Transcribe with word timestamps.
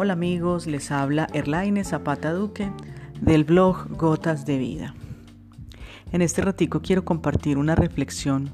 Hola 0.00 0.12
amigos, 0.12 0.68
les 0.68 0.92
habla 0.92 1.26
Erlaine 1.34 1.82
Zapata 1.82 2.32
Duque 2.32 2.70
del 3.20 3.42
blog 3.42 3.96
Gotas 3.96 4.46
de 4.46 4.56
Vida. 4.56 4.94
En 6.12 6.22
este 6.22 6.40
ratico 6.40 6.80
quiero 6.82 7.04
compartir 7.04 7.58
una 7.58 7.74
reflexión 7.74 8.52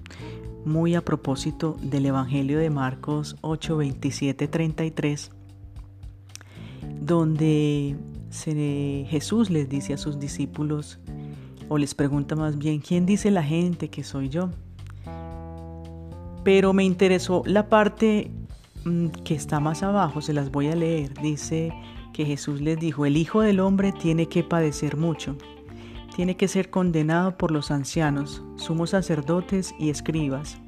muy 0.64 0.94
a 0.94 1.04
propósito 1.04 1.76
del 1.82 2.06
Evangelio 2.06 2.58
de 2.58 2.70
Marcos 2.70 3.36
8, 3.42 3.76
27, 3.76 4.48
33, 4.48 5.32
donde 7.02 7.94
Jesús 9.10 9.50
les 9.50 9.68
dice 9.68 9.92
a 9.92 9.98
sus 9.98 10.18
discípulos, 10.18 10.98
o 11.68 11.76
les 11.76 11.94
pregunta 11.94 12.36
más 12.36 12.56
bien, 12.56 12.80
¿quién 12.80 13.04
dice 13.04 13.30
la 13.30 13.42
gente 13.42 13.90
que 13.90 14.02
soy 14.02 14.30
yo? 14.30 14.48
Pero 16.42 16.72
me 16.72 16.84
interesó 16.84 17.42
la 17.44 17.68
parte 17.68 18.30
que 19.24 19.34
está 19.34 19.60
más 19.60 19.82
abajo, 19.82 20.20
se 20.20 20.32
las 20.32 20.50
voy 20.50 20.68
a 20.68 20.76
leer. 20.76 21.14
Dice 21.20 21.72
que 22.12 22.24
Jesús 22.24 22.60
les 22.60 22.78
dijo, 22.78 23.06
el 23.06 23.16
Hijo 23.16 23.40
del 23.40 23.60
Hombre 23.60 23.92
tiene 23.92 24.26
que 24.26 24.44
padecer 24.44 24.96
mucho, 24.96 25.36
tiene 26.14 26.36
que 26.36 26.48
ser 26.48 26.70
condenado 26.70 27.36
por 27.36 27.50
los 27.50 27.70
ancianos, 27.70 28.42
sumos 28.56 28.90
sacerdotes 28.90 29.74
y 29.78 29.90
escribas, 29.90 30.58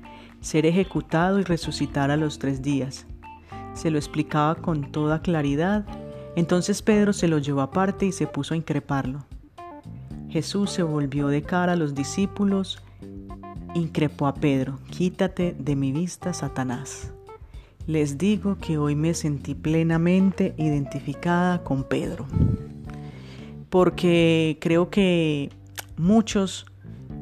ser 0.41 0.67
ejecutado 0.67 1.39
y 1.39 1.45
resucitar 1.45 2.11
a 2.11 2.17
los 2.17 2.39
tres 2.39 2.63
días. 2.63 3.07
Se 3.75 3.91
lo 3.91 3.99
explicaba 3.99 4.57
con 4.57 4.91
toda 4.91 5.21
claridad. 5.21 5.87
Entonces 6.35 6.83
Pedro 6.83 7.13
se 7.13 7.29
lo 7.29 7.39
llevó 7.39 7.61
aparte 7.61 8.07
y 8.07 8.13
se 8.13 8.27
puso 8.27 8.55
a 8.55 8.57
increparlo. 8.57 9.25
Jesús 10.29 10.71
se 10.71 10.83
volvió 10.83 11.29
de 11.29 11.43
cara 11.43 11.73
a 11.73 11.77
los 11.77 11.95
discípulos, 11.95 12.83
increpó 13.75 14.27
a 14.27 14.35
Pedro, 14.35 14.79
quítate 14.91 15.55
de 15.59 15.77
mi 15.77 15.93
vista, 15.93 16.33
Satanás. 16.33 17.16
Les 17.87 18.19
digo 18.19 18.59
que 18.59 18.79
hoy 18.79 18.97
me 18.97 19.15
sentí 19.15 19.55
plenamente 19.55 20.55
identificada 20.59 21.63
con 21.63 21.85
Pedro, 21.85 22.27
porque 23.71 24.59
creo 24.61 24.91
que 24.91 25.51
muchos, 25.97 26.67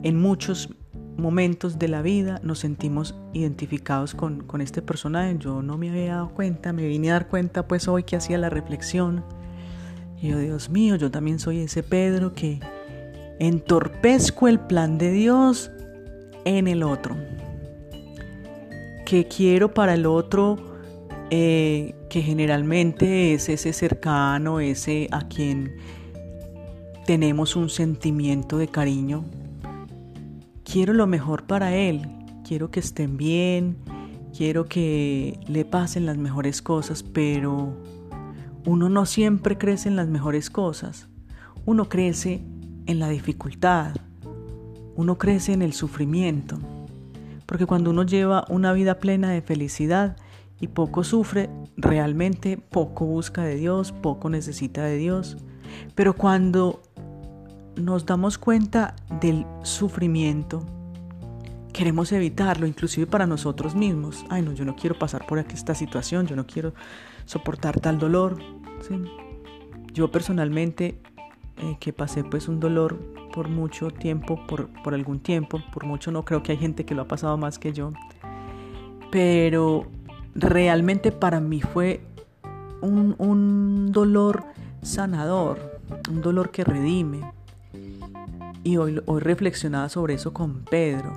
en 0.03 0.19
muchos 0.19 0.71
momentos 1.19 1.79
de 1.79 1.89
la 1.89 2.01
vida 2.01 2.41
nos 2.43 2.61
sentimos 2.61 3.15
identificados 3.35 4.15
con, 4.15 4.43
con, 4.45 4.63
este 4.63 4.81
personaje. 4.81 5.37
Yo 5.39 5.61
no 5.61 5.77
me 5.77 5.91
había 5.91 6.15
dado 6.15 6.31
cuenta, 6.31 6.73
me 6.73 6.89
vine 6.89 7.11
a 7.11 7.15
dar 7.15 7.29
cuenta 7.29 7.69
pues 7.69 7.87
hoy 7.87 8.05
que 8.05 8.17
hacía 8.17 8.39
la 8.39 8.49
reflexión. 8.49 9.23
Y 10.23 10.29
yo, 10.29 10.39
Dios 10.39 10.71
mío, 10.71 10.97
yo 10.97 11.11
también 11.11 11.41
soy 11.41 11.59
ese 11.59 11.83
Pedro 11.83 12.33
que 12.33 12.61
entorpezco 13.39 14.49
el 14.49 14.61
plan 14.61 14.97
de 14.97 15.11
Dios 15.11 15.71
en 16.47 16.69
el 16.69 16.83
otro 16.83 17.15
que 19.15 19.29
quiero 19.29 19.73
para 19.73 19.95
el 19.95 20.07
otro, 20.07 20.57
eh, 21.31 21.95
que 22.11 22.21
generalmente 22.21 23.33
es 23.33 23.49
ese 23.49 23.73
cercano, 23.73 24.59
ese 24.59 25.07
a 25.13 25.29
quien 25.29 25.77
tenemos 27.07 27.55
un 27.55 27.71
sentimiento 27.71 28.59
de 28.59 28.67
cariño. 28.67 29.25
Quiero 30.65 30.95
lo 30.95 31.07
mejor 31.07 31.45
para 31.45 31.77
él, 31.77 32.09
quiero 32.45 32.73
que 32.73 32.81
estén 32.81 33.17
bien, 33.17 33.77
quiero 34.37 34.65
que 34.65 35.39
le 35.47 35.65
pasen 35.65 36.07
las 36.07 36.17
mejores 36.17 36.61
cosas, 36.61 37.05
pero 37.05 37.73
uno 38.67 38.89
no 38.89 39.07
siempre 39.07 39.57
crece 39.59 39.89
en 39.89 39.95
las 39.95 40.09
mejores 40.09 40.51
cosas. 40.51 41.07
Uno 41.67 41.89
crece 41.89 42.43
en 42.87 42.99
la 42.99 43.11
dificultad, 43.11 43.95
uno 44.97 45.19
crece 45.19 45.53
en 45.53 45.63
el 45.63 45.73
sufrimiento. 45.73 46.59
Porque 47.55 47.67
cuando 47.67 47.91
uno 47.91 48.03
lleva 48.03 48.45
una 48.49 48.73
vida 48.73 48.99
plena 48.99 49.31
de 49.31 49.41
felicidad 49.41 50.17
y 50.59 50.67
poco 50.67 51.05
sufre, 51.05 51.51
realmente 51.77 52.57
poco 52.57 53.07
busca 53.07 53.45
de 53.45 53.55
Dios, 53.55 53.93
poco 53.93 54.29
necesita 54.29 54.83
de 54.83 54.97
Dios. 54.97 55.37
Pero 55.95 56.17
cuando 56.17 56.83
nos 57.77 58.07
damos 58.07 58.39
cuenta 58.39 58.97
del 59.21 59.47
sufrimiento, 59.63 60.67
queremos 61.73 62.11
evitarlo, 62.11 62.67
inclusive 62.67 63.07
para 63.07 63.25
nosotros 63.25 63.77
mismos. 63.77 64.25
Ay, 64.31 64.43
no, 64.43 64.53
yo 64.53 64.65
no 64.65 64.75
quiero 64.75 64.99
pasar 64.99 65.25
por 65.25 65.39
esta 65.39 65.77
situación, 65.77 66.27
yo 66.27 66.35
no 66.35 66.49
quiero 66.49 66.75
soportar 67.25 67.79
tal 67.79 68.01
dolor. 68.01 68.37
Yo 69.93 70.11
personalmente, 70.11 71.01
eh, 71.59 71.77
que 71.79 71.93
pasé 71.93 72.25
pues 72.25 72.49
un 72.49 72.59
dolor 72.59 72.99
por 73.35 73.49
mucho 73.49 73.91
tiempo, 73.91 74.47
por, 74.47 74.69
por 74.85 74.95
algún 74.95 75.19
tiempo, 75.19 75.61
por 75.73 75.85
mucho 75.85 76.13
no 76.13 76.25
creo 76.25 76.45
que 76.45 76.53
hay 76.53 76.59
gente 76.59 76.85
que 76.85 76.95
lo 76.95 77.03
ha 77.03 77.09
pasado 77.09 77.37
más 77.37 77.59
que 77.59 77.73
yo, 77.73 77.91
pero 79.11 79.87
realmente 80.37 81.11
para 81.11 81.41
mí 81.41 81.61
fue 81.61 82.01
un, 82.81 83.17
un 83.19 83.91
dolor 83.91 84.45
sanador, 84.83 85.81
un 86.09 86.21
dolor 86.21 86.53
que 86.53 86.63
redime. 86.63 87.23
Y 88.63 88.77
hoy, 88.77 89.03
hoy 89.05 89.21
reflexionaba 89.21 89.89
sobre 89.89 90.15
eso 90.15 90.33
con 90.33 90.65
Pedro. 90.65 91.13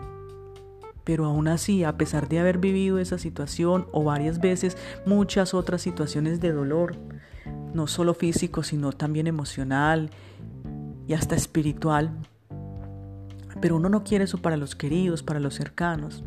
Pero 1.03 1.25
aún 1.25 1.47
así, 1.47 1.84
a 1.84 1.97
pesar 1.97 2.28
de 2.28 2.39
haber 2.39 2.57
vivido 2.57 2.97
esa 2.97 3.17
situación 3.19 3.85
o 3.94 4.03
varias 4.03 4.41
veces 4.41 4.75
muchas 5.05 5.53
otras 5.53 5.81
situaciones 5.81 6.41
de 6.41 6.51
dolor, 6.51 6.97
no 7.73 7.88
solo 7.88 8.13
físico, 8.13 8.63
sino 8.63 8.91
también 8.91 9.28
emocional 9.28 10.09
y 11.07 11.13
hasta 11.13 11.35
espiritual. 11.35 12.12
Pero 13.62 13.78
uno 13.78 13.90
no 13.90 14.03
quiere 14.03 14.25
eso 14.25 14.38
para 14.40 14.57
los 14.57 14.75
queridos, 14.75 15.23
para 15.23 15.40
los 15.40 15.56
cercanos. 15.56 16.23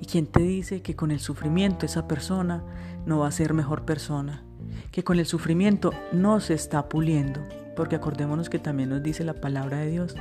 ¿Y 0.00 0.06
quién 0.06 0.26
te 0.26 0.42
dice 0.42 0.82
que 0.82 0.96
con 0.96 1.10
el 1.10 1.20
sufrimiento 1.20 1.86
esa 1.86 2.08
persona 2.08 2.64
no 3.06 3.20
va 3.20 3.28
a 3.28 3.32
ser 3.32 3.54
mejor 3.54 3.84
persona? 3.84 4.42
Que 4.90 5.04
con 5.04 5.18
el 5.18 5.26
sufrimiento 5.26 5.92
no 6.12 6.40
se 6.40 6.54
está 6.54 6.88
puliendo. 6.88 7.40
Porque 7.76 7.96
acordémonos 7.96 8.48
que 8.48 8.58
también 8.58 8.88
nos 8.88 9.02
dice 9.02 9.24
la 9.24 9.34
palabra 9.34 9.78
de 9.78 9.90
Dios 9.90 10.16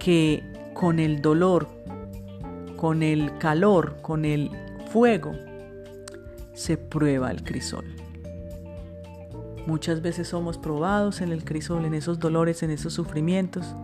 que 0.00 0.42
con 0.74 0.98
el 0.98 1.20
dolor, 1.20 1.68
con 2.76 3.02
el 3.02 3.36
calor, 3.38 3.98
con 4.00 4.24
el 4.24 4.50
fuego, 4.90 5.32
se 6.54 6.76
prueba 6.76 7.30
el 7.30 7.44
crisol. 7.44 7.84
Muchas 9.70 10.02
veces 10.02 10.26
somos 10.26 10.58
probados 10.58 11.20
en 11.20 11.30
el 11.30 11.44
crisol, 11.44 11.84
en 11.84 11.94
esos 11.94 12.18
dolores, 12.18 12.64
en 12.64 12.72
esos 12.72 12.92
sufrimientos, 12.92 13.76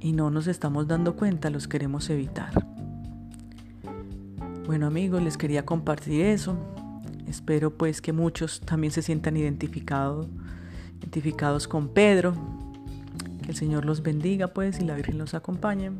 y 0.00 0.10
no 0.10 0.28
nos 0.28 0.48
estamos 0.48 0.88
dando 0.88 1.14
cuenta, 1.14 1.50
los 1.50 1.68
queremos 1.68 2.10
evitar. 2.10 2.66
Bueno 4.66 4.88
amigos, 4.88 5.22
les 5.22 5.36
quería 5.36 5.64
compartir 5.64 6.20
eso. 6.22 6.56
Espero 7.28 7.78
pues 7.78 8.02
que 8.02 8.12
muchos 8.12 8.60
también 8.60 8.92
se 8.92 9.02
sientan 9.02 9.36
identificados, 9.36 10.26
identificados 10.98 11.68
con 11.68 11.90
Pedro. 11.90 12.34
Que 13.44 13.52
el 13.52 13.56
Señor 13.56 13.84
los 13.84 14.02
bendiga 14.02 14.48
pues 14.48 14.80
y 14.80 14.84
la 14.84 14.96
Virgen 14.96 15.18
los 15.18 15.34
acompañe. 15.34 15.92